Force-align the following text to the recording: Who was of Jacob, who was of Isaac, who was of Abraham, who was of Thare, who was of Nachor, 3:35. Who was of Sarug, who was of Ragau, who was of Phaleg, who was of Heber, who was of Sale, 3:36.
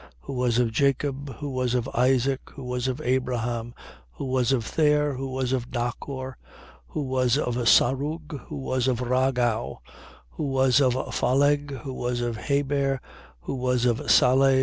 Who 0.21 0.33
was 0.33 0.57
of 0.57 0.71
Jacob, 0.71 1.31
who 1.35 1.49
was 1.51 1.75
of 1.75 1.87
Isaac, 1.89 2.39
who 2.53 2.63
was 2.63 2.87
of 2.87 2.99
Abraham, 3.01 3.75
who 4.13 4.25
was 4.25 4.51
of 4.51 4.65
Thare, 4.65 5.13
who 5.13 5.27
was 5.29 5.53
of 5.53 5.69
Nachor, 5.69 6.33
3:35. 6.37 6.37
Who 6.87 7.01
was 7.03 7.37
of 7.37 7.53
Sarug, 7.69 8.45
who 8.47 8.55
was 8.55 8.87
of 8.87 8.97
Ragau, 9.01 9.77
who 10.31 10.45
was 10.47 10.81
of 10.81 10.93
Phaleg, 11.13 11.81
who 11.81 11.93
was 11.93 12.19
of 12.21 12.37
Heber, 12.37 12.99
who 13.41 13.53
was 13.53 13.85
of 13.85 13.97
Sale, 14.09 14.37
3:36. 14.37 14.59